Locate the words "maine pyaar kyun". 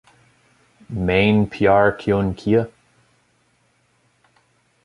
0.89-2.33